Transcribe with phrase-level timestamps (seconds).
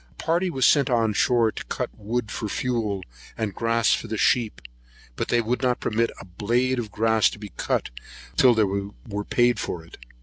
[0.09, 3.03] A party was sent on shore to cut wood for fuel,
[3.37, 4.59] and grass for the sheep;
[5.15, 7.91] but they would not permit a blade of grass to be cut
[8.35, 9.97] till they were paid for it.